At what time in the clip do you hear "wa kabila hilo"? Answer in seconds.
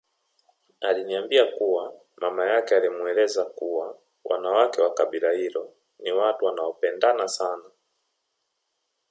4.81-5.73